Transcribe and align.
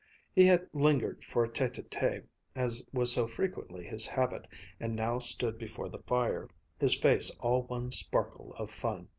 He 0.33 0.45
had 0.47 0.67
lingered 0.73 1.23
for 1.23 1.43
a 1.43 1.47
tête 1.47 1.79
à 1.79 1.87
tête, 1.87 2.23
as 2.55 2.83
was 2.91 3.13
so 3.13 3.27
frequently 3.27 3.83
his 3.85 4.07
habit, 4.07 4.47
and 4.79 4.95
now 4.95 5.19
stood 5.19 5.59
before 5.59 5.89
the 5.89 5.99
fire, 6.07 6.49
his 6.79 6.97
face 6.97 7.29
all 7.39 7.61
one 7.61 7.91
sparkle 7.91 8.55
of 8.57 8.71
fun. 8.71 9.09